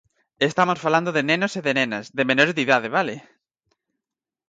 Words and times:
Estamos 0.49 0.81
falando 0.85 1.09
de 1.17 1.23
nenos 1.31 1.53
e 1.59 1.61
de 1.67 1.73
nenas, 1.79 2.05
de 2.17 2.27
menores 2.29 2.55
de 2.55 2.63
idade, 2.65 2.87
¿vale? 2.97 3.15